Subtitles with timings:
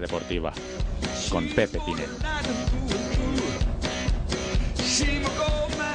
[0.00, 0.52] Deportiva
[1.30, 2.10] con Pepe Pinel.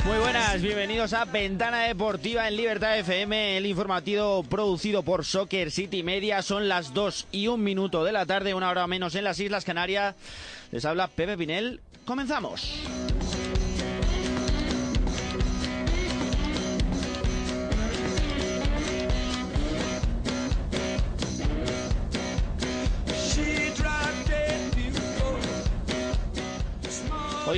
[0.06, 6.02] Muy buenas, bienvenidos a Ventana Deportiva en Libertad FM, el informativo producido por Soccer City
[6.04, 6.42] Media.
[6.42, 9.66] Son las 2 y un minuto de la tarde, una hora menos en las Islas
[9.66, 10.16] Canarias.
[10.72, 11.80] Les habla Pepe Pinel.
[12.06, 12.74] Comenzamos.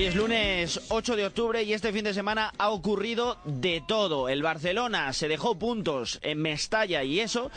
[0.02, 4.30] Hoy es lunes 8 de octubre y este fin de semana ha ocurrido de todo.
[4.30, 7.52] El Barcelona se dejó puntos en Mestalla y eso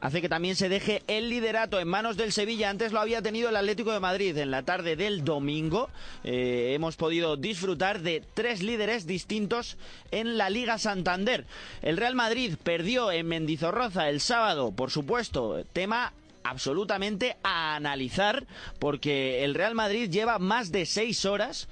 [0.00, 2.70] hace que también se deje el liderato en manos del Sevilla.
[2.70, 4.34] Antes lo había tenido el Atlético de Madrid.
[4.38, 5.90] En la tarde del domingo
[6.24, 9.76] eh, hemos podido disfrutar de tres líderes distintos
[10.12, 11.44] en la Liga Santander.
[11.82, 18.46] El Real Madrid perdió en Mendizorroza el sábado, por supuesto, tema absolutamente a analizar
[18.78, 21.68] porque el Real Madrid lleva más de seis horas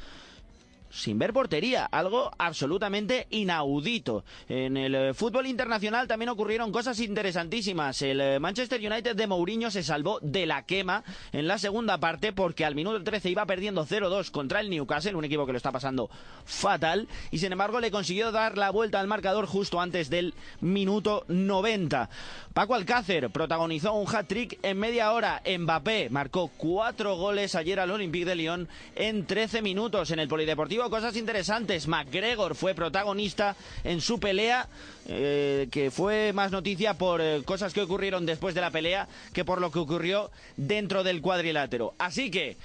[0.91, 4.25] sin ver portería, algo absolutamente inaudito.
[4.49, 8.03] En el eh, fútbol internacional también ocurrieron cosas interesantísimas.
[8.03, 12.33] El eh, Manchester United de Mourinho se salvó de la quema en la segunda parte
[12.33, 15.73] porque al minuto 13 iba perdiendo 0-2 contra el Newcastle, un equipo que lo está
[15.73, 16.11] pasando
[16.45, 21.25] fatal, y sin embargo le consiguió dar la vuelta al marcador justo antes del minuto
[21.29, 22.11] 90.
[22.53, 25.41] Paco Alcácer protagonizó un hat-trick en media hora.
[25.47, 30.80] Mbappé marcó cuatro goles ayer al Olympique de Lyon en 13 minutos en el Polideportivo
[30.89, 31.89] cosas interesantes.
[31.89, 34.69] McGregor fue protagonista en su pelea,
[35.07, 39.45] eh, que fue más noticia por eh, cosas que ocurrieron después de la pelea que
[39.45, 41.95] por lo que ocurrió dentro del cuadrilátero.
[41.99, 42.57] Así que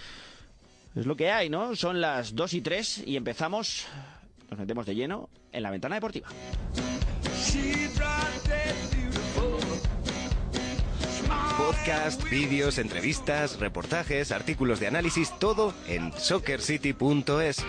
[0.95, 1.75] es lo que hay, ¿no?
[1.75, 3.85] Son las 2 y 3 y empezamos,
[4.49, 6.29] nos metemos de lleno en la ventana deportiva.
[11.57, 17.65] Podcast, vídeos, entrevistas, reportajes, artículos de análisis, todo en soccercity.es.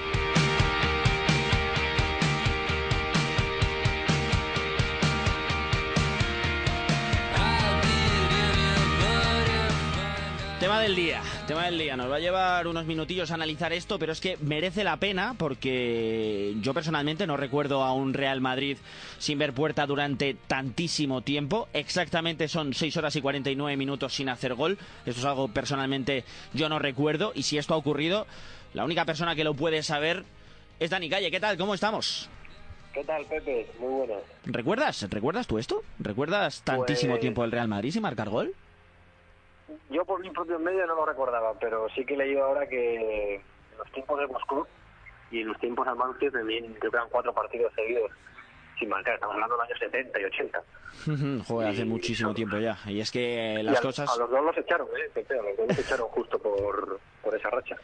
[10.86, 11.96] del día, tema del día.
[11.96, 15.34] Nos va a llevar unos minutillos a analizar esto, pero es que merece la pena
[15.36, 18.76] porque yo personalmente no recuerdo a un Real Madrid
[19.18, 21.68] sin ver puerta durante tantísimo tiempo.
[21.72, 24.78] Exactamente son 6 horas y 49 minutos sin hacer gol.
[25.04, 26.22] Esto es algo personalmente
[26.54, 28.28] yo no recuerdo y si esto ha ocurrido,
[28.72, 30.22] la única persona que lo puede saber
[30.78, 31.32] es Dani Calle.
[31.32, 31.56] ¿Qué tal?
[31.56, 32.28] ¿Cómo estamos?
[32.94, 33.66] ¿Qué tal, Pepe?
[33.80, 34.14] Muy bueno.
[34.44, 35.04] ¿Recuerdas?
[35.10, 35.82] ¿Recuerdas tú esto?
[35.98, 38.54] ¿Recuerdas tantísimo Pues- tiempo del Real Madrid sin marcar gol?
[39.90, 43.34] Yo por mi propio medio no lo recordaba, pero sí que he leído ahora que
[43.36, 43.42] en
[43.78, 44.66] los tiempos de Moscú
[45.30, 48.10] y en los tiempos almancios también creo que eran cuatro partidos seguidos
[48.78, 49.14] sin marcar.
[49.14, 50.62] Estamos hablando de los años 70 y 80.
[51.48, 52.78] Joder, hace Y- muchísimo tiempo ya.
[52.86, 54.08] Y es que Y las a, cosas...
[54.08, 55.10] a los dos los echaron, ¿eh?
[55.30, 57.76] A los dos los echaron justo por, por esa racha.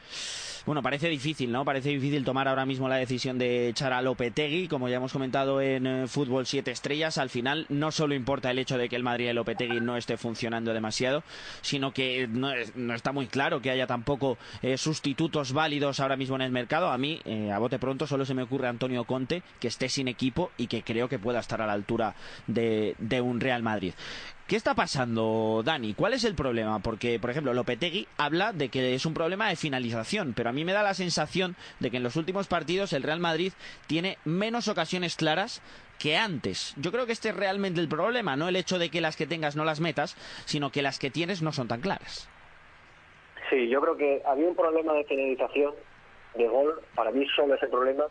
[0.65, 1.65] Bueno, parece difícil, ¿no?
[1.65, 5.61] Parece difícil tomar ahora mismo la decisión de echar a Lopetegui, como ya hemos comentado
[5.61, 7.19] en eh, Fútbol 7 Estrellas.
[7.19, 10.17] Al final no solo importa el hecho de que el Madrid de Lopetegui no esté
[10.17, 11.25] funcionando demasiado,
[11.63, 16.17] sino que no, es- no está muy claro que haya tampoco eh, sustitutos válidos ahora
[16.17, 16.93] mismo en el mercado.
[16.93, 20.07] A mí, eh, a bote pronto, solo se me ocurre Antonio Conte, que esté sin
[20.07, 22.15] equipo y que creo que pueda estar a la altura
[22.47, 23.95] de un Real Madrid.
[24.47, 25.95] ¿Qué está pasando, Dani?
[25.95, 26.81] ¿Cuál es el problema?
[26.81, 30.65] Porque, por ejemplo, Lopetegui habla de que es un problema de finalización, pero a mí
[30.65, 33.53] me da la sensación de que en los últimos partidos el Real Madrid
[33.87, 35.63] tiene menos ocasiones claras
[35.99, 36.75] que antes.
[36.77, 39.27] Yo creo que este es realmente el problema, no el hecho de que las que
[39.27, 42.29] tengas no las metas, sino que las que tienes no son tan claras.
[43.49, 45.75] Sí, yo creo que había un problema de finalización
[46.35, 46.81] de gol.
[46.95, 48.05] Para mí solo ese problema.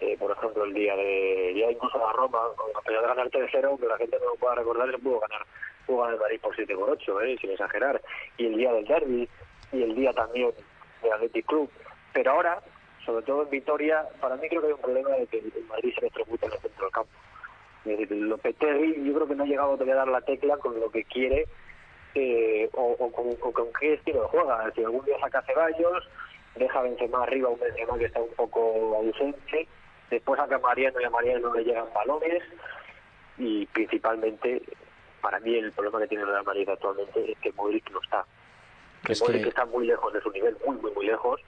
[0.00, 3.80] Eh, por ejemplo, el día de día incluso a Roma, con capacidad de ganar 3-0,
[3.80, 5.44] que la gente no lo pueda recordar, se pudo ganar,
[5.96, 8.00] ganar el Madrid por 7 por 8, eh, sin exagerar.
[8.36, 9.28] Y el día del derby,
[9.72, 10.50] y el día también
[11.02, 11.70] del Athletic Club.
[12.12, 12.60] Pero ahora,
[13.04, 15.94] sobre todo en Vitoria, para mí creo que hay un problema de que el Madrid
[15.94, 17.10] se electrocuta en el centro del campo.
[17.84, 21.04] Lopetegui yo creo que no ha llegado todavía a dar la tecla con lo que
[21.04, 21.46] quiere
[22.14, 24.70] eh, o, o con, o con qué estilo juega.
[24.74, 26.08] Si algún día saca Ceballos,
[26.56, 29.68] deja Benzema arriba, un Benzema que está un poco ausente,
[30.10, 32.42] después saca Mariano y a Mariano no le llegan balones
[33.38, 34.62] y principalmente
[35.20, 38.24] para mí el problema que tiene el Real Madrid actualmente es que Modric no está.
[39.04, 41.40] Que Es Modric que- está muy lejos de su nivel, muy, muy, muy lejos.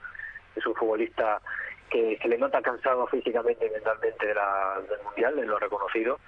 [0.55, 1.41] Es un futbolista
[1.89, 6.19] que se le nota cansado físicamente y mentalmente de la, del Mundial, de lo reconocido.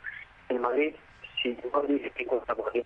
[0.50, 0.94] El Madrid,
[1.42, 2.86] si Modric es 50%,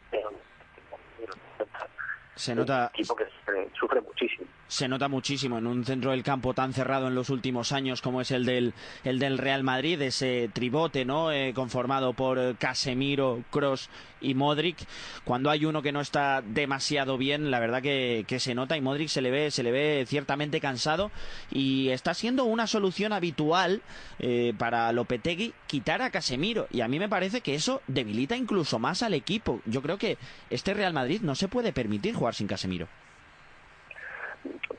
[2.37, 4.47] Se nota, un equipo que sufre, sufre muchísimo.
[4.67, 8.21] se nota muchísimo en un centro del campo tan cerrado en los últimos años como
[8.21, 8.73] es el del,
[9.03, 11.31] el del Real Madrid, ese tribote ¿no?
[11.31, 13.89] Eh, conformado por Casemiro, Cross
[14.21, 14.77] y Modric.
[15.23, 19.09] Cuando hay uno que no está demasiado bien, la verdad que, se nota y Modric
[19.09, 21.11] se le ve, se le ve ciertamente cansado
[21.51, 23.81] y está siendo una solución habitual
[24.19, 26.67] eh, para Lopetegui quitar a Casemiro.
[26.71, 29.61] Y a mí me parece que eso debilita incluso más al equipo.
[29.65, 30.17] Yo creo que
[30.49, 32.87] este Real Madrid no se puede permitir jugar sin Casemiro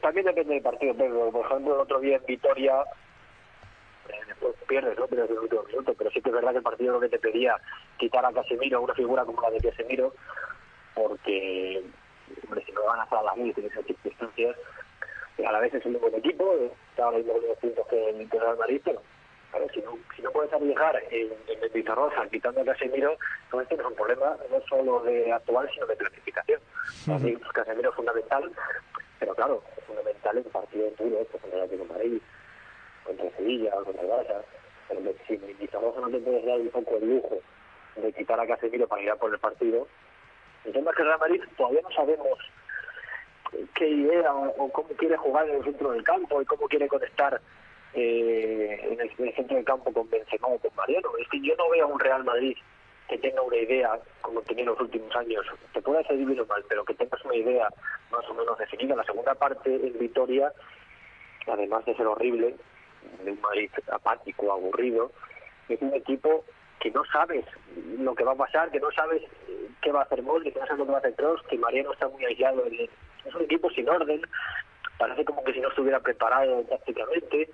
[0.01, 2.85] también depende del partido, pero por ejemplo el otro día en Vitoria
[4.27, 5.07] después pierdes, ¿no?
[5.07, 7.09] Pero es el último minuto, pero sí que es verdad que el partido lo que
[7.09, 7.57] te pedía
[7.99, 10.15] quitar a Casemiro, una figura como la de Casemiro,
[10.95, 11.83] porque
[12.45, 14.57] hombre, si no van a estar a la misma en esas circunstancias,
[15.47, 16.55] a la vez es un buen equipo,
[16.91, 18.83] está ahora mismo los puntos que el Real Madrid,
[19.73, 23.95] si no, si no puedes arriesgar en, en el quitando a Casemiro, entonces tienes un
[23.95, 26.61] problema no solo de actual, sino de clasificación.
[27.53, 28.51] Casemiro es fundamental,
[29.19, 32.23] pero claro, es fundamental en partidos duros, pues contra el Atlético de Madrid,
[33.05, 34.43] contra Sevilla, contra el Barça.
[34.89, 37.39] Pero si necesitamos no te puedes dar un poco el lujo
[37.97, 39.89] de quitar a Casemiro para ir a por el partido,
[40.65, 42.39] el tema es que el Real Madrid todavía no sabemos
[43.75, 47.41] qué idea o, cómo quiere jugar en el centro del campo y cómo quiere conectar
[47.95, 51.11] eh, en, el, centro del campo con Benzema o con Mariano.
[51.21, 52.57] Es que yo no veo a un Real Madrid
[53.09, 56.47] que tenga una idea, como tenía en los últimos años, te puede hacer bien o
[56.47, 57.69] mal, pero que tengas una idea
[58.11, 58.97] más o menos definida.
[58.97, 60.53] La segunda parte en Vitoria,
[61.47, 62.55] además de ser horrible,
[63.25, 65.11] de un Madrid apático, aburrido,
[65.71, 66.45] es un equipo
[66.81, 67.45] que no sabes
[67.99, 69.23] lo que va a pasar, que no sabes
[69.81, 71.59] qué va a hacer Modric, que no sabes lo que va a hacer Kroos, que
[71.59, 72.65] Mariano está muy aislado.
[72.67, 74.23] Es un equipo sin orden,
[74.99, 77.49] parece como que si no estuviera preparado tácticamente,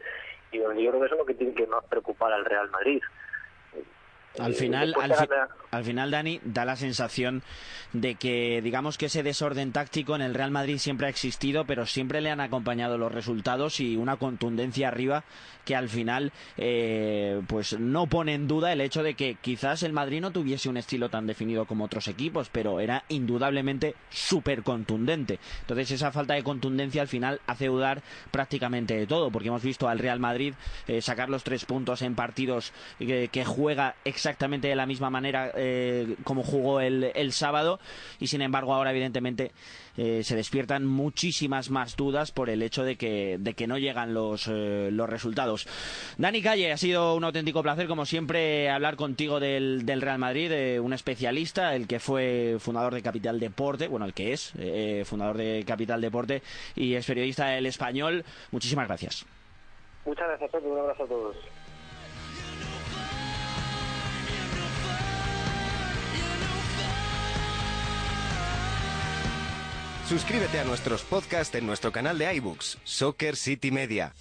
[0.51, 3.03] y yo creo que eso es lo que tiene que más preocupar al Real Madrid.
[4.39, 4.95] Al eh, final,
[5.71, 7.43] al, final, Dani, da la sensación
[7.93, 11.87] de que, digamos que ese desorden táctico en el Real Madrid siempre ha existido, pero
[11.87, 15.25] siempre le han acompañado los resultados y una contundencia arriba
[15.65, 19.93] que al final, eh, pues no pone en duda el hecho de que quizás el
[19.93, 25.39] Madrid no tuviese un estilo tan definido como otros equipos, pero era indudablemente súper contundente.
[25.61, 29.89] Entonces, esa falta de contundencia al final hace dudar prácticamente de todo, porque hemos visto
[29.89, 30.55] al Real Madrid
[30.89, 36.17] eh, sacar los tres puntos en partidos que juega exactamente de la misma manera eh,
[36.25, 37.79] como jugó el, el, sábado
[38.19, 39.53] y sin embargo ahora evidentemente
[39.99, 44.15] eh, se despiertan muchísimas más dudas por el hecho de que, de que no llegan
[44.15, 45.69] los, eh, los resultados.
[46.17, 50.81] Dani Calle, ha sido un auténtico placer como siempre hablar contigo del, del Real Madrid,
[50.81, 54.53] un especialista, el que fue fundador de Capital Deporte, bueno, el que es
[55.05, 56.43] fundador de Capital Deporte
[56.75, 58.25] y es periodista del español.
[58.51, 59.27] Muchísimas gracias.
[60.05, 60.67] Muchas gracias, Pepe.
[60.67, 61.37] Un abrazo a todos.
[70.09, 74.13] Suscríbete a nuestros podcasts en nuestro canal de iBooks, Soccer City Media.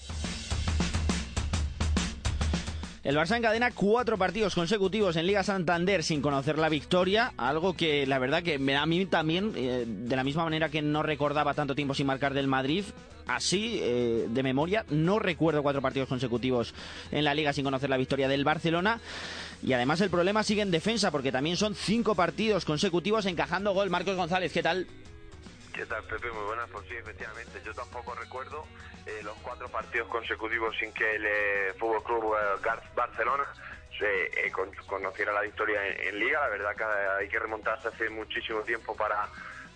[3.04, 8.08] El Barça encadena cuatro partidos consecutivos en Liga Santander sin conocer la victoria, algo que
[8.08, 11.76] la verdad que a mí también, eh, de la misma manera que no recordaba tanto
[11.76, 12.86] tiempo sin marcar del Madrid,
[13.28, 16.74] así eh, de memoria no recuerdo cuatro partidos consecutivos
[17.12, 19.02] en la Liga sin conocer la victoria del Barcelona.
[19.62, 23.90] Y además el problema sigue en defensa porque también son cinco partidos consecutivos encajando gol.
[23.90, 24.88] Marcos González, ¿qué tal?
[25.74, 26.30] ¿Qué tal, Pepe?
[26.30, 26.70] Muy buenas.
[26.70, 27.60] Pues sí, efectivamente.
[27.66, 28.68] Yo tampoco recuerdo
[29.08, 33.44] eh, los cuatro partidos consecutivos sin que el eh, Fútbol Club eh, Barcelona
[33.98, 34.52] se
[34.86, 36.42] conociera la victoria en, Liga.
[36.42, 39.28] La verdad que hay que remontarse hace muchísimo tiempo para,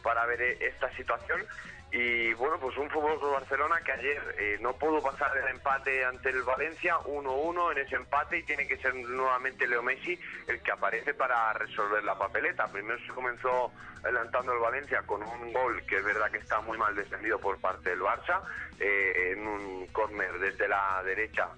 [0.03, 1.43] para ver esta situación.
[1.91, 6.03] Y bueno, pues un Fútbol Club Barcelona que ayer eh, no pudo pasar el empate
[6.03, 10.61] ante el Valencia 1-1 en ese empate y tiene que ser nuevamente Leo Messi el
[10.61, 12.67] que aparece para resolver la papeleta.
[12.67, 13.71] Primero se comenzó
[14.03, 17.57] adelantando el Valencia con un gol que es verdad que está muy mal defendido por
[17.59, 18.41] parte del Barça
[18.79, 21.49] eh, en un córner desde la derecha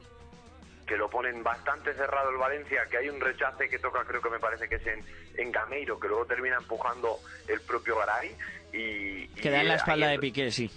[0.89, 4.31] que lo ponen bastante cerrado el Valencia, que hay un rechace que toca, creo que
[4.31, 5.05] me parece que es en,
[5.38, 8.36] en Gameiro, que luego termina empujando el propio Garay.
[8.74, 10.67] Y, que da en la espalda de Piqué, sí.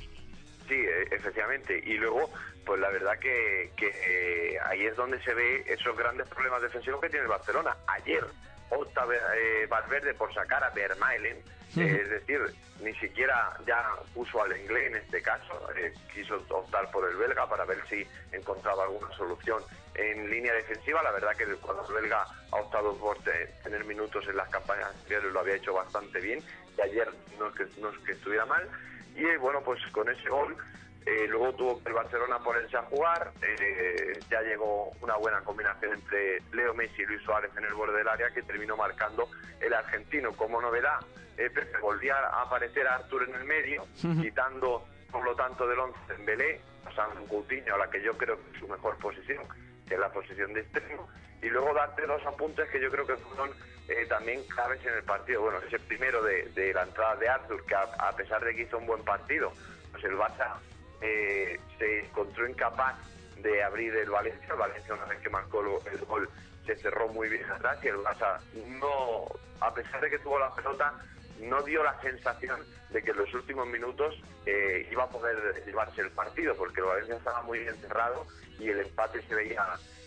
[0.69, 1.81] Sí, e, efectivamente.
[1.83, 2.31] Y luego,
[2.66, 7.00] pues la verdad que, que eh, ahí es donde se ve esos grandes problemas defensivos
[7.00, 7.75] que tiene el Barcelona.
[7.87, 8.23] Ayer
[8.69, 11.38] opta eh, Valverde por sacar a Vermaelen,
[11.76, 12.40] eh, es decir,
[12.82, 13.82] ni siquiera ya
[14.14, 18.06] puso al inglés en este caso, eh, quiso optar por el belga para ver si
[18.32, 19.62] encontraba alguna solución
[19.94, 21.02] en línea defensiva.
[21.02, 23.18] La verdad que cuando el belga ha optado por
[23.62, 26.42] tener minutos en las campañas anteriores lo había hecho bastante bien
[26.76, 28.68] y ayer no es que, no es que estuviera mal.
[29.14, 30.56] Y bueno, pues con ese gol
[31.04, 36.40] eh, luego tuvo el Barcelona ponerse a jugar, eh, ya llegó una buena combinación entre
[36.52, 39.28] Leo Messi y Luis Suárez en el borde del área que terminó marcando
[39.61, 40.32] el argentino.
[40.32, 41.00] Como novedad,
[41.37, 43.87] eh, volvía a aparecer a Artur en el medio,
[44.21, 48.16] quitando por lo tanto del 11 en Belé, pasando un Coutinho a la que yo
[48.16, 49.44] creo que es su mejor posición,
[49.87, 51.09] que es la posición de extremo,
[51.42, 53.50] y luego darte dos apuntes que yo creo que fueron
[53.88, 55.42] eh, también claves en el partido.
[55.42, 58.87] Bueno, ese primero de, la entrada de Arthur, que a, pesar de que hizo un
[58.87, 59.52] buen partido,
[59.90, 60.56] pues el Barça
[61.02, 62.97] eh, se encontró incapaz
[63.38, 64.47] de abrir el Valencia.
[64.50, 66.28] El Valencia, una vez que marcó el gol,
[66.66, 68.40] se cerró muy bien atrás y el Barça
[68.80, 69.26] no,
[69.61, 70.94] a pesar de que tuvo la pelota,
[71.40, 74.14] no dio la sensación de que en los últimos minutos
[74.47, 78.26] eh, iba a poder llevarse el partido, porque el Valencia estaba muy bien cerrado
[78.59, 79.64] y el empate se veía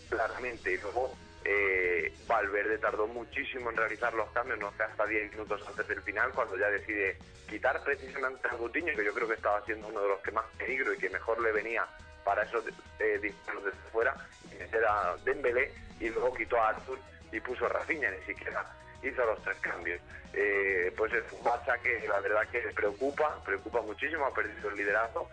[0.08, 0.72] claramente.
[0.72, 1.14] Y luego
[1.48, 6.02] eh, Valverde tardó muchísimo en realizar los cambios, no fue hasta 10 minutos antes del
[6.02, 10.00] final, cuando ya decide quitar precisamente a Gutiño, que yo creo que estaba siendo uno
[10.00, 11.86] de los que más peligro y que mejor le venía
[12.24, 12.64] para esos
[12.98, 14.14] eh, disparos desde fuera,
[14.52, 16.98] y meter a Dembélé, y luego quitó a Arthur
[17.30, 18.66] y puso a Rafinha, ni siquiera
[19.02, 20.00] hizo los tres cambios.
[20.32, 24.76] Eh, pues es un Barça que la verdad que preocupa, preocupa muchísimo, ha perdido el
[24.76, 25.30] liderazgo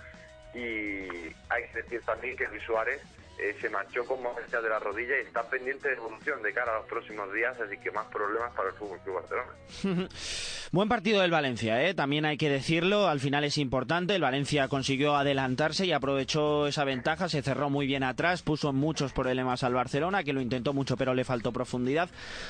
[0.53, 3.01] y hay que decir también que Luis Suárez
[3.43, 6.75] eh, se marchó con molestias de la rodilla y está pendiente de evolución de cara
[6.75, 10.07] a los próximos días, así que más problemas para el Fútbol Club Barcelona.
[10.71, 11.93] Buen partido del Valencia, ¿eh?
[11.93, 16.85] también hay que decirlo, al final es importante, el Valencia consiguió adelantarse y aprovechó esa
[16.85, 20.95] ventaja, se cerró muy bien atrás, puso muchos problemas al Barcelona, que lo intentó mucho
[20.95, 22.09] pero le faltó profundidad.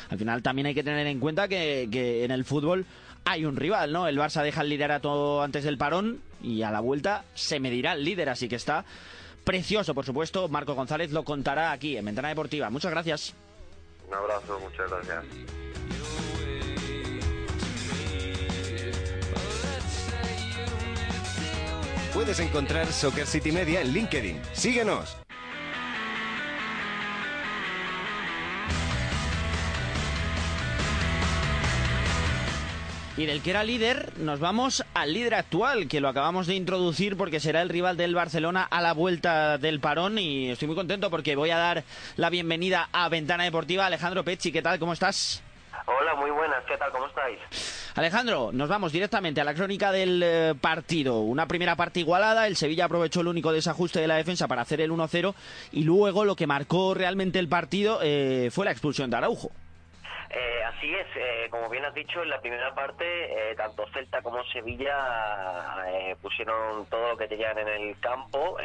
[0.10, 2.86] Al final también hay que tener en cuenta que, en el fútbol
[3.26, 4.08] hay un rival, ¿no?
[4.08, 8.04] El Barça deja el liderato antes del parón y a la vuelta se medirá el
[8.04, 8.86] líder, así que está
[9.44, 10.48] precioso, por supuesto.
[10.48, 12.70] Marco González lo contará aquí en Ventana Deportiva.
[12.70, 13.34] Muchas gracias.
[14.08, 15.26] Un abrazo, muchas gracias.
[22.14, 24.40] Puedes encontrar Soccer City Media en LinkedIn.
[24.54, 25.23] Síguenos.
[33.16, 37.16] Y del que era líder, nos vamos al líder actual, que lo acabamos de introducir
[37.16, 40.18] porque será el rival del Barcelona a la vuelta del parón.
[40.18, 41.84] Y estoy muy contento porque voy a dar
[42.16, 43.86] la bienvenida a Ventana Deportiva.
[43.86, 44.80] Alejandro Pecci, ¿qué tal?
[44.80, 45.44] ¿Cómo estás?
[45.86, 46.92] Hola, muy buenas, ¿qué tal?
[46.92, 47.38] ¿Cómo estáis?
[47.94, 51.20] Alejandro, nos vamos directamente a la crónica del eh, partido.
[51.20, 54.82] Una primera parte igualada, el Sevilla aprovechó el único desajuste de la defensa para hacer
[54.82, 55.36] el 1-0
[55.72, 59.52] y luego lo que marcó realmente el partido eh, fue la expulsión de Araujo.
[60.36, 64.24] Eh, así es, eh, como bien has dicho, en la primera parte, eh, tanto Celta
[64.24, 68.58] como Sevilla eh, pusieron todo lo que tenían en el campo.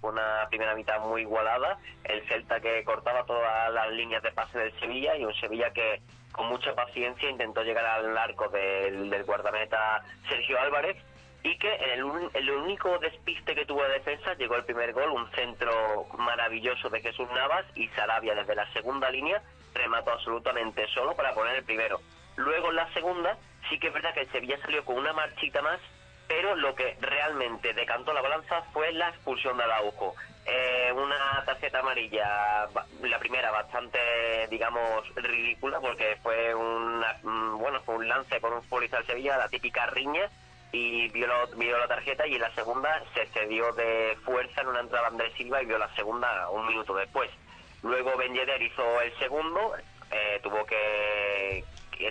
[0.00, 1.78] fue una primera mitad muy igualada.
[2.04, 6.00] El Celta que cortaba todas las líneas de pase del Sevilla y un Sevilla que
[6.30, 10.96] con mucha paciencia intentó llegar al arco del, guardameta Sergio Álvarez
[11.42, 15.10] y que en el, el, único despiste que tuvo de defensa llegó el primer gol,
[15.10, 19.42] un centro maravilloso de Jesús Navas y Sarabia desde la segunda línea
[19.76, 22.00] remató absolutamente solo para poner el primero.
[22.36, 23.36] Luego en la segunda,
[23.68, 25.80] sí que es verdad que el Sevilla salió con una marchita más,
[26.28, 30.14] pero lo que realmente decantó la balanza fue la expulsión de Araujo.
[30.44, 32.68] Eh, una tarjeta amarilla,
[33.02, 33.98] la primera bastante,
[34.48, 39.38] digamos, ridícula, porque fue una, mm, bueno, fue un lance con un futbolista del Sevilla,
[39.38, 40.30] la típica riña,
[40.72, 44.80] y vio, vio la tarjeta y en la segunda se cedió de fuerza en una
[44.80, 47.30] entrada Andrés Silva y vio la segunda un minuto después.
[47.86, 49.74] Luego Ben Yedder hizo el segundo,
[50.10, 51.64] eh, tuvo que,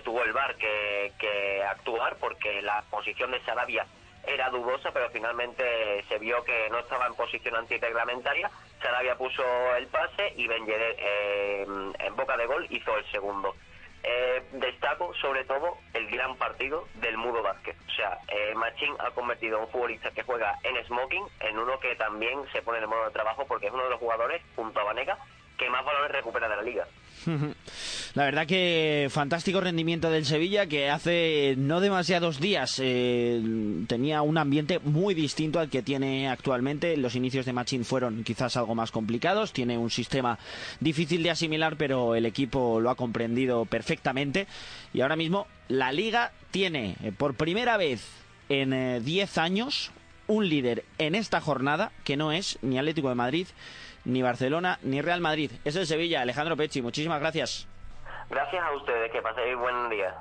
[0.03, 3.85] tuvo el VAR que, actuar porque la posición de Sarabia
[4.25, 8.49] era dudosa, pero finalmente se vio que no estaba en posición antirreglamentaria.
[8.81, 9.43] Sarabia puso
[9.75, 11.67] el pase y Ben Yedder eh,
[11.99, 13.53] en boca de gol hizo el segundo.
[14.07, 17.75] Eh, destaco sobre todo el gran partido del Mudo Vázquez.
[17.87, 21.79] O sea, eh, Machín ha convertido a un futbolista que juega en smoking en uno
[21.79, 24.79] que también se pone en modo de trabajo porque es uno de los jugadores, junto
[24.79, 25.17] a Vanega,
[25.57, 26.87] que más valores recupera de la liga.
[28.15, 33.41] La verdad que fantástico rendimiento del Sevilla que hace no demasiados días eh,
[33.87, 36.97] tenía un ambiente muy distinto al que tiene actualmente.
[36.97, 40.39] Los inicios de Machín fueron quizás algo más complicados, tiene un sistema
[40.79, 44.47] difícil de asimilar pero el equipo lo ha comprendido perfectamente
[44.93, 48.05] y ahora mismo la liga tiene eh, por primera vez
[48.49, 49.91] en 10 eh, años
[50.27, 53.47] un líder en esta jornada que no es ni Atlético de Madrid
[54.05, 55.51] ni Barcelona, ni Real Madrid.
[55.63, 56.21] Es el Sevilla.
[56.21, 57.67] Alejandro Pecci, muchísimas gracias.
[58.29, 60.15] Gracias a ustedes, que paséis buen día.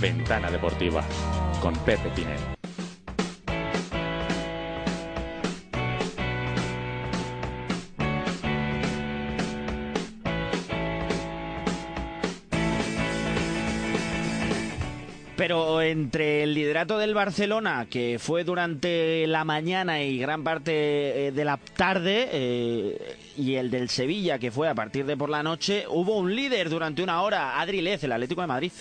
[0.00, 1.04] Ventana Deportiva
[1.60, 2.59] con Pepe Pinel.
[15.82, 21.44] Entre el liderato del Barcelona, que fue durante la mañana y gran parte eh, de
[21.44, 25.84] la tarde, eh, y el del Sevilla, que fue a partir de por la noche,
[25.88, 28.72] hubo un líder durante una hora, Adri Lez, el Atlético de Madrid.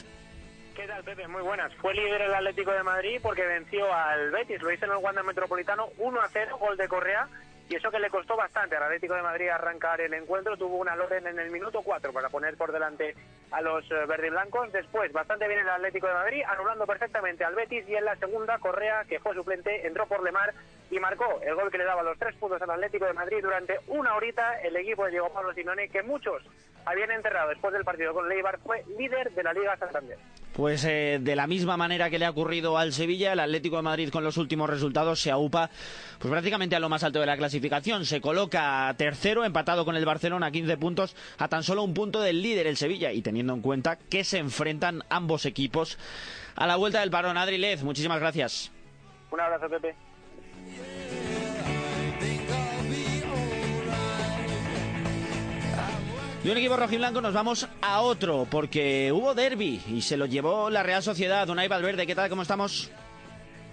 [0.75, 1.27] ¿Qué tal, Pepe?
[1.27, 1.73] Muy buenas.
[1.75, 5.23] Fue líder el Atlético de Madrid porque venció al Betis, lo hizo en el Wanda
[5.23, 7.27] Metropolitano 1 a 0, gol de Correa
[7.69, 10.95] y eso que le costó bastante al Atlético de Madrid arrancar el encuentro, tuvo una
[10.95, 13.15] Loren en el minuto 4 para poner por delante
[13.51, 17.87] a los eh, verdiblancos, después bastante bien el Atlético de Madrid, anulando perfectamente al Betis.
[17.87, 20.53] Y en la segunda Correa, que fue suplente, entró por Lemar
[20.91, 23.79] y marcó el gol que le daba los tres puntos al Atlético de Madrid durante
[23.87, 26.43] una horita el equipo de Diego Pablo Sinone, que muchos
[26.89, 30.17] habían enterrado después del partido con Leibar, fue líder de la Liga Santander.
[30.53, 33.83] Pues eh, de la misma manera que le ha ocurrido al Sevilla, el Atlético de
[33.83, 35.69] Madrid con los últimos resultados se aupa
[36.17, 38.05] pues prácticamente a lo más alto de la clasificación.
[38.05, 42.21] Se coloca tercero, empatado con el Barcelona a 15 puntos, a tan solo un punto
[42.21, 43.11] del líder el Sevilla.
[43.11, 45.99] Y teniendo en cuenta que se enfrentan ambos equipos
[46.55, 47.37] a la vuelta del parón.
[47.37, 48.71] Adri Lez, muchísimas gracias.
[49.31, 50.08] Un abrazo, Pepe.
[56.49, 60.71] De un equipo rojiblanco nos vamos a otro, porque hubo derby y se lo llevó
[60.71, 61.47] la Real Sociedad.
[61.47, 62.27] Unai Valverde, ¿qué tal?
[62.27, 62.91] ¿Cómo estamos?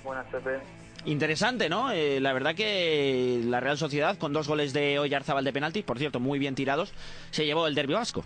[0.04, 0.58] Buenas, Pepe.
[1.06, 1.90] Interesante, ¿no?
[1.90, 5.96] Eh, la verdad que la Real Sociedad, con dos goles de Oyarzábal de penalti, por
[5.96, 6.92] cierto, muy bien tirados,
[7.30, 8.24] se llevó el derby vasco.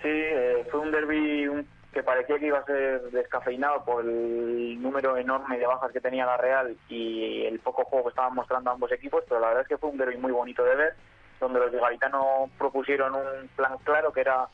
[0.00, 5.18] Sí, eh, fue un derby que parecía que iba a ser descafeinado por el número
[5.18, 8.90] enorme de bajas que tenía la Real y el poco juego que estaban mostrando ambos
[8.90, 10.94] equipos, pero la verdad es que fue un derby muy bonito de ver
[11.40, 14.48] donde los de Garitano propusieron un plan claro que era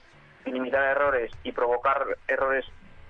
[0.44, 2.64] minimizar errores y provocar errores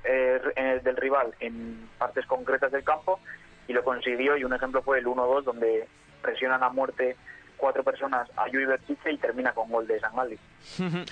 [0.04, 3.18] eh, del rival en partes concretas del campo
[3.66, 5.88] y lo consiguió y un ejemplo fue el 1-2 donde
[6.22, 7.16] presionan a muerte
[7.56, 10.12] cuatro personas a Yuri Berchiche y termina con gol de San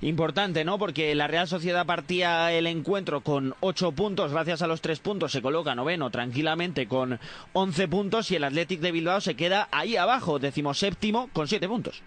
[0.00, 0.78] Importante, ¿no?
[0.78, 5.32] Porque la Real Sociedad partía el encuentro con ocho puntos, gracias a los tres puntos
[5.32, 7.18] se coloca noveno tranquilamente con
[7.52, 12.02] once puntos y el Athletic de Bilbao se queda ahí abajo, decimoséptimo, con siete puntos.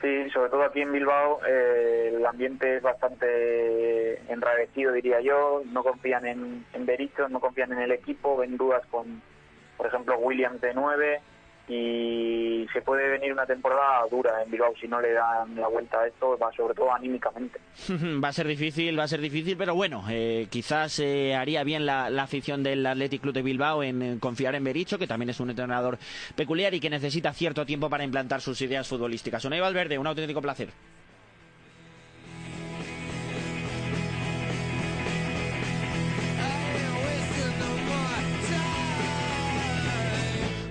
[0.00, 5.62] Sí, sobre todo aquí en Bilbao eh, el ambiente es bastante enrarecido, diría yo.
[5.66, 9.22] No confían en, en Berizzo, no confían en el equipo, ven dudas con,
[9.76, 11.20] por ejemplo, Williams de nueve
[11.72, 16.00] y se puede venir una temporada dura en Bilbao si no le dan la vuelta
[16.00, 17.58] a esto, va sobre todo anímicamente.
[18.22, 21.86] va a ser difícil, va a ser difícil, pero bueno, eh, quizás eh, haría bien
[21.86, 25.50] la, afición del Athletic Club de Bilbao en, confiar en Bericho, que también es un
[25.50, 25.98] entrenador
[26.36, 29.44] peculiar y que necesita cierto tiempo para implantar sus ideas futbolísticas.
[29.44, 30.68] Unai Valverde, un auténtico placer.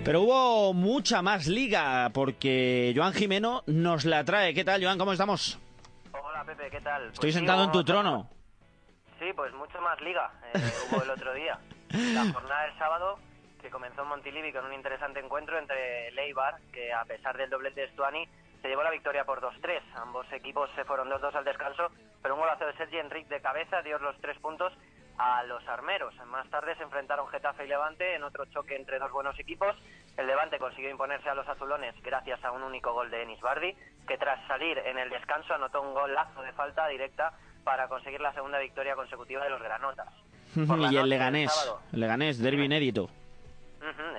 [0.04, 4.54] Pero hubo mucha más liga porque Joan Jimeno nos la trae.
[4.54, 4.98] ¿Qué tal, Joan?
[4.98, 5.60] ¿Cómo estamos?
[6.12, 7.06] Hola, Pepe, ¿qué tal?
[7.08, 8.28] Estoy pues sentado en tu trono.
[9.20, 10.60] Sí, pues mucho más liga eh,
[10.92, 11.60] hubo el otro día.
[11.92, 13.20] La jornada del sábado
[13.62, 17.82] que comenzó en Montilivi con un interesante encuentro entre Leibar, que a pesar del doblete
[17.82, 18.28] de Stuani,
[18.64, 19.82] se llevó la victoria por 2-3.
[19.98, 21.92] Ambos equipos se fueron 2-2 al descanso,
[22.24, 24.74] pero un golazo de Sergi Enrique de cabeza dio los tres puntos
[25.22, 26.16] a los armeros.
[26.26, 29.76] Más tarde se enfrentaron Getafe y Levante en otro choque entre dos buenos equipos.
[30.18, 33.76] El Levante consiguió imponerse a los azulones gracias a un único gol de Enis Bardi,
[34.08, 38.34] que tras salir en el descanso anotó un golazo de falta directa para conseguir la
[38.34, 40.10] segunda victoria consecutiva de los granotas.
[40.56, 43.08] y el Leganés, el Leganés, derby inédito.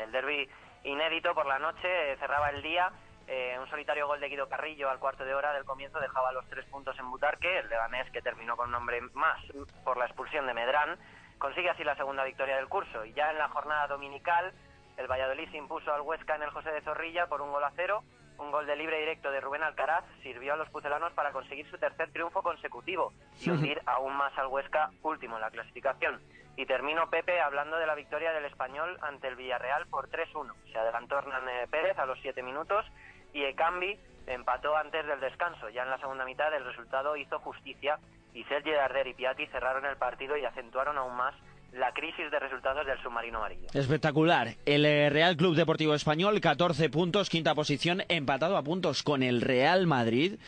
[0.05, 0.49] el derby
[0.85, 2.93] inédito por la noche cerraba el día
[3.35, 6.47] eh, un solitario gol de Guido Carrillo al cuarto de hora del comienzo dejaba los
[6.51, 7.61] tres puntos en Butarque.
[7.61, 9.41] El Leganés, que terminó con un hombre más
[9.85, 10.99] por la expulsión de Medrán,
[11.39, 13.07] consigue así la segunda victoria del curso.
[13.07, 14.53] Y ya en la jornada dominical,
[14.99, 17.73] el Valladolid se impuso al Huesca en el José de Zorrilla por un gol a
[17.75, 18.05] cero.
[18.37, 21.79] Un gol de libre directo de Rubén Alcaraz sirvió a los pucelanos para conseguir su
[21.79, 26.21] tercer triunfo consecutivo y hundir aún más al Huesca último en la clasificación.
[26.57, 30.53] Y termino, Pepe, hablando de la victoria del español ante el Villarreal por 3-1.
[30.71, 32.85] Se adelantó Hernán Pérez a los 7 minutos
[33.33, 35.69] y Ekambi empató antes del descanso.
[35.71, 37.99] Ya en la segunda mitad el resultado hizo justicia
[38.35, 41.35] y Sergi Darder y Piatti cerraron el partido y acentuaron aún más
[41.73, 43.69] la crisis de resultados del submarino amarillo.
[43.73, 44.57] Espectacular.
[44.67, 49.41] El eh, Real Club Deportivo Español, 14 puntos, quinta posición, empatado a puntos con el
[49.41, 50.39] Real Madrid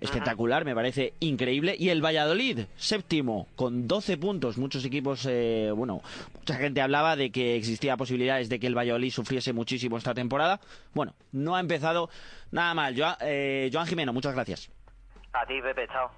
[0.00, 1.76] espectacular, me parece increíble.
[1.78, 4.58] Y el Valladolid, séptimo, con 12 puntos.
[4.58, 6.02] Muchos equipos, eh, bueno,
[6.34, 10.60] mucha gente hablaba de que existía posibilidades de que el Valladolid sufriese muchísimo esta temporada.
[10.92, 12.10] Bueno, no ha empezado
[12.50, 12.94] nada mal.
[12.96, 14.70] Joan, eh, Joan Jimeno, muchas gracias.
[15.32, 16.10] A ti, Pepe, chao.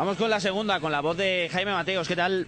[0.00, 2.08] Vamos con la segunda, con la voz de Jaime Mateos.
[2.08, 2.46] ¿Qué tal?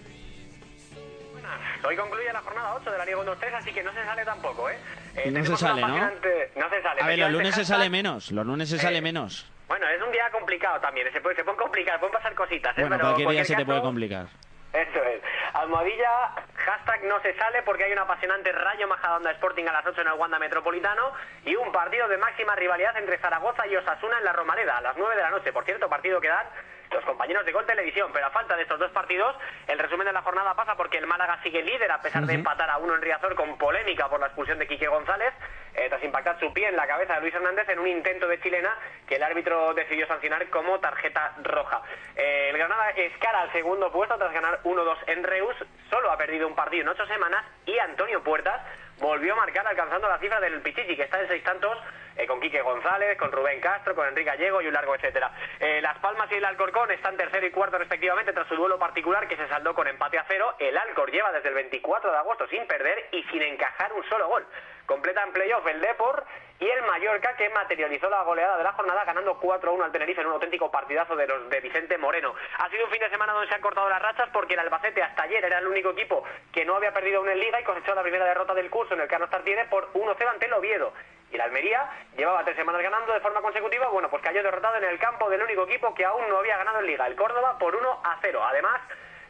[1.85, 4.69] Hoy concluye la jornada 8 de la Liga 1-2-3, así que no se sale tampoco,
[4.69, 4.77] ¿eh?
[5.15, 5.87] Eh, No se sale, ¿no?
[5.97, 7.01] No se sale.
[7.01, 8.31] A ver, los lunes se sale menos.
[8.31, 9.49] Los lunes se sale Eh, menos.
[9.67, 12.81] Bueno, es un día complicado también, se puede, se puede complicar, pueden pasar cositas, ¿eh?
[12.81, 14.27] Bueno, Pero cualquier día se te puede complicar.
[14.71, 15.21] Eso es.
[15.53, 16.09] Almohadilla,
[16.55, 20.07] hashtag no se sale porque hay un apasionante Rayo Majadahonda Sporting a las 8 en
[20.07, 21.11] el Wanda Metropolitano
[21.45, 24.97] y un partido de máxima rivalidad entre Zaragoza y Osasuna en la Romareda a las
[24.97, 25.53] 9 de la noche.
[25.53, 26.47] Por cierto, partido que dan
[26.93, 29.35] los compañeros de Gol Televisión, pero a falta de estos dos partidos,
[29.67, 32.69] el resumen de la jornada pasa porque el Málaga sigue líder a pesar de empatar
[32.69, 35.33] a uno en Riazor con polémica por la expulsión de Quique González,
[35.73, 38.39] eh, tras impactar su pie en la cabeza de Luis Hernández en un intento de
[38.39, 38.77] chilena
[39.07, 41.81] que el árbitro decidió sancionar como tarjeta roja.
[42.15, 45.55] Eh, el Granada escala al segundo puesto tras ganar 1-2 en Reus,
[45.89, 48.61] solo ha perdido un partido en ocho semanas y Antonio Puertas
[48.99, 51.77] volvió a marcar alcanzando la cifra del Pichichi, que está en seis tantos
[52.15, 55.31] eh, con Quique González, con Rubén Castro, con Enrique Gallego y un largo etcétera.
[55.59, 59.27] Eh, Las Palmas y el Alcorcón están tercero y cuarto respectivamente tras su duelo particular
[59.27, 60.55] que se saldó con empate a cero.
[60.59, 64.27] El Alcor lleva desde el 24 de agosto sin perder y sin encajar un solo
[64.27, 64.45] gol.
[64.85, 66.25] Completa en playoff el Depor
[67.03, 70.71] Mallorca que materializó la goleada de la jornada ganando 4-1 al Tenerife en un auténtico
[70.71, 72.33] partidazo de los de Vicente Moreno.
[72.59, 75.03] Ha sido un fin de semana donde se han cortado las rachas porque el Albacete
[75.03, 77.93] hasta ayer era el único equipo que no había perdido aún en Liga y cosechó
[77.93, 80.93] la primera derrota del curso en el Carlos Tartiere por 1-0 ante el Oviedo.
[81.29, 84.85] Y la Almería llevaba tres semanas ganando de forma consecutiva, bueno, pues cayó derrotado en
[84.85, 87.75] el campo del único equipo que aún no había ganado en Liga, el Córdoba, por
[87.75, 88.41] 1 a 0.
[88.45, 88.79] Además,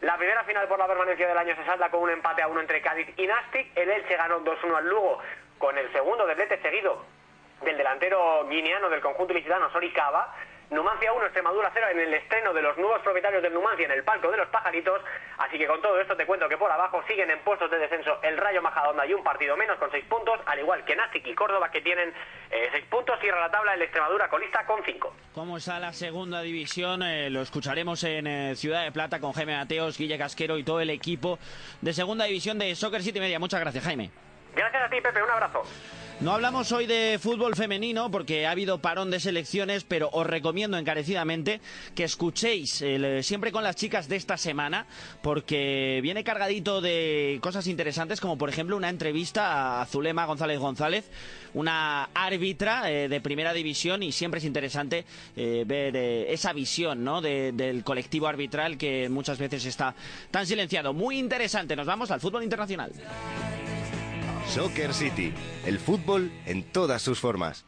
[0.02, 2.60] la primera final por la permanencia del año se salda con un empate a 1
[2.60, 3.76] entre Cádiz y Nastic.
[3.76, 5.20] El Elche ganó 2-1 al Lugo
[5.58, 7.13] con el segundo doblete seguido
[7.64, 10.34] del delantero guineano del conjunto ilicitano Soricaba.
[10.70, 14.04] Numancia 1, Extremadura 0 en el estreno de los nuevos propietarios del Numancia en el
[14.04, 15.02] palco de los pajaritos.
[15.38, 18.20] Así que con todo esto te cuento que por abajo siguen en puestos de descenso
[18.24, 21.36] el Rayo Majadahonda y un partido menos con 6 puntos, al igual que Nastic y
[21.36, 22.12] Córdoba que tienen
[22.50, 23.20] 6 puntos.
[23.20, 25.16] Cierra la tabla el Extremadura colista con 5.
[25.36, 27.04] ¿Cómo está la segunda división?
[27.04, 30.80] Eh, lo escucharemos en eh, Ciudad de Plata con Jaime Mateos, Guille Casquero y todo
[30.80, 31.38] el equipo
[31.82, 33.38] de segunda división de Soccer City Media.
[33.38, 34.10] Muchas gracias, Jaime.
[34.56, 35.22] Gracias a ti, Pepe.
[35.22, 35.64] Un abrazo.
[36.20, 40.78] No hablamos hoy de fútbol femenino porque ha habido parón de selecciones, pero os recomiendo
[40.78, 41.60] encarecidamente
[41.96, 44.86] que escuchéis eh, siempre con las chicas de esta semana
[45.22, 51.04] porque viene cargadito de cosas interesantes como por ejemplo una entrevista a Zulema González González,
[51.56, 55.04] una árbitra eh, de primera división y siempre es interesante
[55.36, 57.20] eh, ver esa visión ¿no?
[57.22, 59.94] de- del colectivo arbitral que muchas veces está
[60.32, 60.94] tan silenciado.
[60.94, 62.92] Muy interesante, nos vamos al fútbol internacional.
[64.48, 65.34] Soccer City,
[65.66, 67.66] el fútbol en todas sus formas.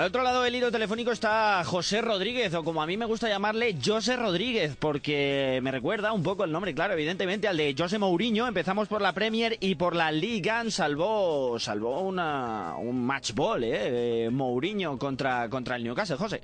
[0.00, 3.28] Al otro lado del hilo telefónico está José Rodríguez, o como a mí me gusta
[3.28, 7.98] llamarle, José Rodríguez, porque me recuerda un poco el nombre, claro, evidentemente, al de José
[7.98, 8.48] Mourinho.
[8.48, 10.64] Empezamos por la Premier y por la Liga.
[10.70, 14.30] Salvó, salvó una, un match ball, ¿eh?
[14.32, 16.40] Mourinho contra, contra el Newcastle, José.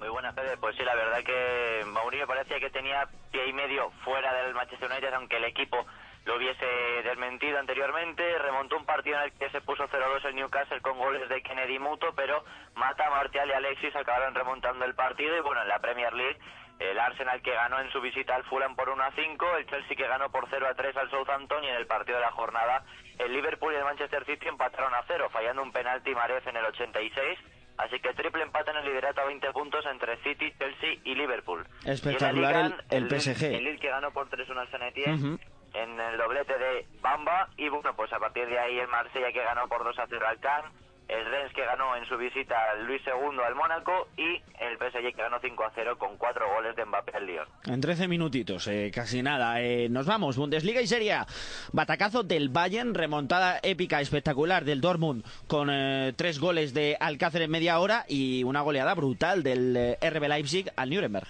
[0.00, 0.58] Muy buenas tardes.
[0.60, 4.90] Pues sí, la verdad que Mourinho parecía que tenía pie y medio fuera del Manchester
[4.90, 5.86] United, aunque el equipo
[6.26, 6.64] lo hubiese
[7.04, 8.38] desmentido anteriormente.
[8.38, 11.78] Remontó un partido en el que se puso 0-2 el Newcastle con goles de Kennedy
[11.78, 15.36] Muto, pero Mata, Martial y Alexis acabaron remontando el partido.
[15.36, 16.38] Y bueno, en la Premier League,
[16.78, 20.30] el Arsenal que ganó en su visita al Fulham por 1-5, el Chelsea que ganó
[20.30, 22.84] por 0-3 al Southampton y en el partido de la jornada
[23.18, 26.64] el Liverpool y el Manchester City empataron a 0, fallando un penalti Marez en el
[26.64, 27.38] 86.
[27.76, 31.66] Así que triple empate en el liderato a 20 puntos entre City, Chelsea y Liverpool.
[31.84, 33.44] Espectacular Y Liga, el- el PSG.
[33.56, 35.38] El Lille que ganó por 3-1 al Saint Etienne Ujú.
[35.74, 37.48] En el doblete de Bamba.
[37.56, 40.72] Y bueno, pues a partir de ahí el Marsella que ganó por 2-0 al Cannes.
[41.08, 42.54] El Rennes que ganó en su visita
[42.86, 44.06] Luis II al Mónaco.
[44.16, 47.48] Y el PSG que ganó 5-0 con cuatro goles de Mbappé al Lyon.
[47.66, 49.60] En 13 minutitos, eh, casi nada.
[49.60, 51.26] Eh, nos vamos, Bundesliga y Serie A.
[51.72, 57.50] Batacazo del Bayern, remontada épica, espectacular del Dortmund con eh, tres goles de Alcácer en
[57.50, 61.26] media hora y una goleada brutal del eh, RB Leipzig al Nuremberg.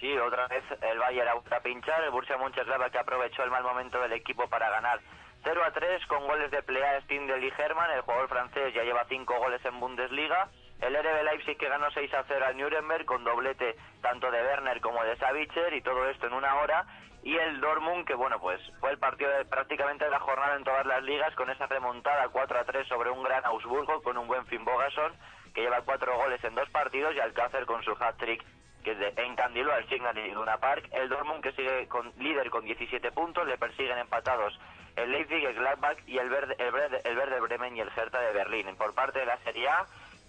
[0.00, 2.02] Sí, otra vez el Bayern ha vuelto a pinchar.
[2.04, 5.00] El Borussia Mönchengladbach que aprovechó el mal momento del equipo para ganar
[5.42, 7.46] 0 a 3 con goles de Plea, Stindl y.
[7.46, 10.48] El jugador francés ya lleva 5 goles en Bundesliga.
[10.80, 14.80] El RB Leipzig que ganó 6 a 0 al Nuremberg con doblete tanto de Werner
[14.82, 16.84] como de Savitzer y todo esto en una hora.
[17.22, 20.64] Y el Dortmund que bueno pues fue el partido de, prácticamente de la jornada en
[20.64, 24.28] todas las ligas con esa remontada 4 a 3 sobre un gran Augsburgo con un
[24.28, 25.12] buen Finn Bogason
[25.54, 28.44] que lleva 4 goles en dos partidos y Alcácer con su hat-trick
[28.94, 30.88] que encandiló al Signal Iduna Park.
[30.92, 34.56] El Dortmund que sigue con, líder con 17 puntos, le persiguen empatados
[34.94, 38.20] el Leipzig, el Gladbach y el Verde, el Verde, el Verde Bremen y el Hertha
[38.20, 38.76] de Berlín.
[38.76, 39.86] Por parte de la Serie A,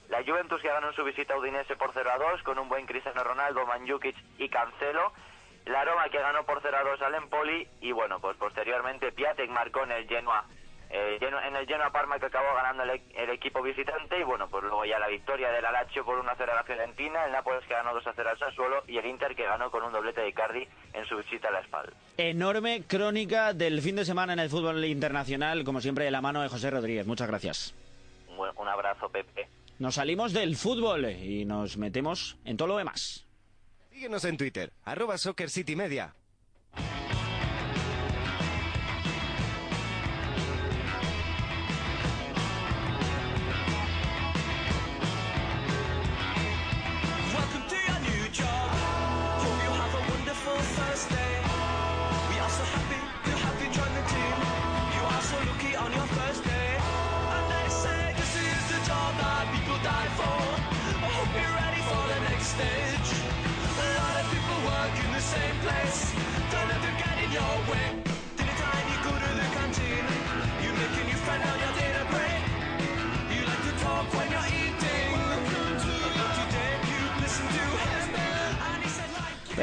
[0.09, 2.67] la Juventus que ganó en su visita a Udinese por 0 a 2 con un
[2.67, 5.13] buen Cristiano Ronaldo, Manjukic y Cancelo.
[5.65, 9.49] La Roma que ganó por 0 a 2 al Empoli y bueno, pues posteriormente Piatek
[9.49, 10.45] marcó en el Genoa
[10.89, 14.23] eh, lleno, en el Genoa Parma que acabó ganando el, e- el equipo visitante y
[14.23, 17.63] bueno, pues luego ya la victoria del Alacho por 1-0 a la Fiorentina, el Nápoles
[17.67, 20.67] que ganó 2-0 al Sassuolo y el Inter que ganó con un doblete de Icardi
[20.93, 21.91] en su visita a la espalda.
[22.17, 26.41] Enorme crónica del fin de semana en el fútbol internacional, como siempre de la mano
[26.41, 27.05] de José Rodríguez.
[27.05, 27.75] Muchas gracias.
[28.37, 29.47] Un, abrazo, Pepe.
[29.79, 33.25] Nos salimos del fútbol y nos metemos en todo lo demás.
[33.91, 36.13] Síguenos en Twitter, arroba Soccer City Media.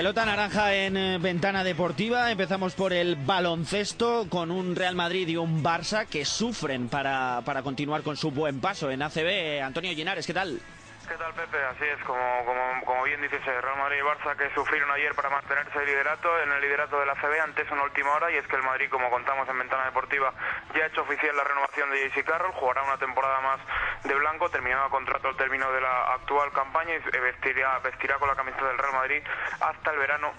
[0.05, 2.31] Pelota naranja en eh, ventana deportiva.
[2.31, 7.63] Empezamos por el baloncesto con un Real Madrid y un Barça que sufren para, para
[7.63, 9.63] continuar con su buen paso en ACB.
[9.63, 10.61] Antonio Llenares, ¿qué tal?
[11.09, 11.63] ¿Qué tal, Pepe?
[11.63, 15.29] Así es, como, como, como bien dices, Real Madrid y Barça que sufrieron ayer para
[15.29, 18.47] mantenerse el liderato, en el liderato de la CB antes una última hora, y es
[18.47, 20.33] que el Madrid, como contamos en Ventana Deportiva,
[20.75, 23.61] ya ha hecho oficial la renovación de JC Carroll, jugará una temporada más
[24.03, 28.37] de blanco, terminado contrato al término de la actual campaña y vestirá, vestirá con la
[28.37, 29.23] camiseta del Real Madrid
[29.61, 30.33] hasta el verano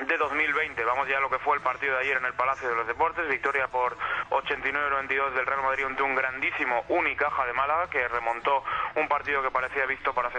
[0.00, 0.84] de 2020.
[0.84, 2.86] Vamos ya a lo que fue el partido de ayer en el Palacio de los
[2.86, 3.96] Deportes, victoria por
[4.30, 8.64] 89-92 del Real Madrid ante un grandísimo Unicaja de Málaga que remontó
[8.96, 10.30] un partido que parecía visto para,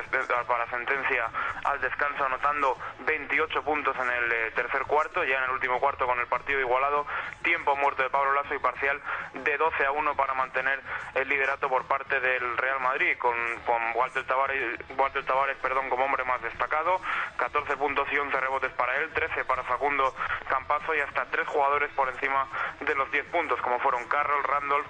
[0.69, 1.29] sentencia
[1.63, 6.05] al descanso anotando 28 puntos en el eh, tercer cuarto, ya en el último cuarto
[6.05, 7.05] con el partido igualado,
[7.43, 9.01] tiempo muerto de Pablo Lasso y parcial
[9.33, 10.81] de 12 a 1 para mantener
[11.15, 16.05] el liderato por parte del Real Madrid con, con Walter Tavares, Walter Tavares perdón, como
[16.05, 16.99] hombre más destacado,
[17.37, 20.15] 14 puntos y 11 rebotes para él, 13 para Facundo
[20.47, 22.47] Campazo y hasta tres jugadores por encima
[22.79, 24.87] de los 10 puntos como fueron Carroll, Randolph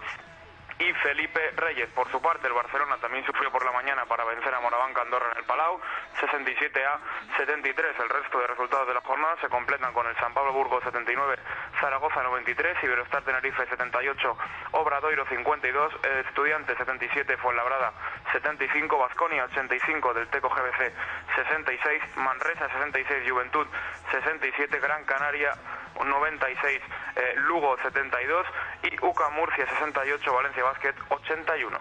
[0.80, 1.90] y Felipe Reyes.
[1.92, 5.32] Por su parte, el Barcelona también sufrió por la mañana para vencer a Morabanca Andorra
[5.32, 5.80] en el Palau,
[6.20, 7.00] 67 a
[7.38, 8.00] 73.
[8.00, 11.40] El resto de resultados de la jornada se completan con el San Pablo Burgos 79,
[11.80, 14.38] Zaragoza 93, Iberostar Tenerife 78,
[14.72, 15.94] Obradoiro 52,
[16.28, 17.94] Estudiantes 77, Fuenlabrada
[18.34, 20.94] 75, Basconia 85 del Teco GBC
[21.36, 23.68] 66, Manresa 66, Juventud
[24.12, 25.54] 67, Gran Canaria
[26.04, 26.82] 96,
[27.16, 28.46] eh, Lugo 72
[28.84, 31.80] y UCA Murcia 68, Valencia Basket 81.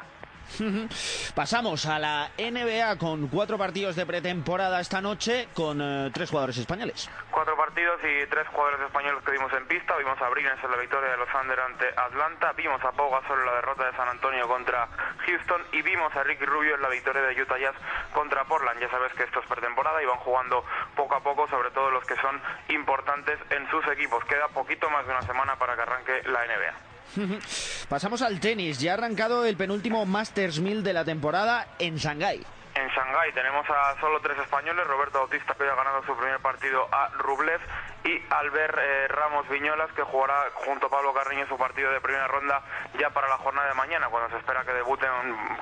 [1.35, 6.57] Pasamos a la NBA con cuatro partidos de pretemporada esta noche con eh, tres jugadores
[6.59, 7.11] españoles.
[7.31, 9.97] Cuatro partidos y tres jugadores españoles que vimos en pista.
[9.97, 12.53] Vimos a Brines en la victoria de los Thunder ante Atlanta.
[12.53, 14.89] Vimos a Pau Gasol en la derrota de San Antonio contra
[15.27, 15.63] Houston.
[15.73, 17.75] Y vimos a Ricky Rubio en la victoria de Utah Jazz
[18.13, 18.81] contra Portland.
[18.81, 22.05] Ya sabes que esto es pretemporada y van jugando poco a poco, sobre todo los
[22.05, 24.25] que son importantes en sus equipos.
[24.25, 26.84] Queda poquito más de una semana para que arranque la NBA.
[27.89, 28.79] Pasamos al tenis.
[28.81, 32.45] Ya ha arrancado el penúltimo Masters 1000 de la temporada en Shanghái.
[32.75, 36.41] En Shanghái tenemos a solo tres españoles, Roberto Bautista que hoy ha ganado su primer
[36.41, 37.61] partido a Rublev
[38.05, 42.27] y Albert eh, Ramos Viñolas que jugará junto a Pablo Carreño su partido de primera
[42.27, 42.63] ronda
[42.99, 45.09] ya para la jornada de mañana cuando se espera que debuten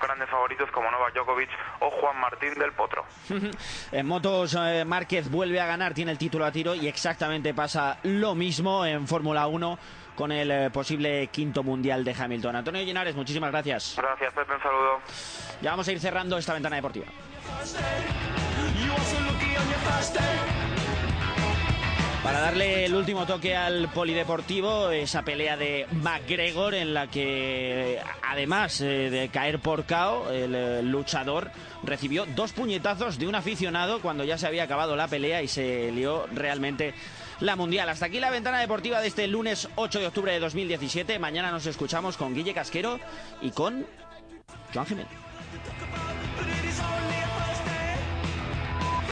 [0.01, 3.05] grandes favoritos como Novak Djokovic o Juan Martín del Potro.
[3.93, 7.99] En motos, eh, Márquez vuelve a ganar, tiene el título a tiro y exactamente pasa
[8.05, 9.79] lo mismo en Fórmula 1
[10.15, 12.57] con el eh, posible quinto mundial de Hamilton.
[12.57, 13.95] Antonio Llenares, muchísimas gracias.
[13.97, 15.01] Gracias Pepe, un saludo.
[15.61, 17.07] Ya vamos a ir cerrando esta ventana deportiva.
[22.23, 28.81] Para darle el último toque al polideportivo, esa pelea de McGregor en la que, además
[28.81, 31.51] eh, de caer por KO, el eh, luchador
[31.83, 35.91] recibió dos puñetazos de un aficionado cuando ya se había acabado la pelea y se
[35.91, 36.95] lió realmente
[37.43, 37.89] la mundial.
[37.89, 41.19] Hasta aquí la ventana deportiva de este lunes 8 de octubre de 2017.
[41.19, 43.01] Mañana nos escuchamos con Guille Casquero
[43.41, 43.85] y con
[44.73, 45.13] Joan Jiménez.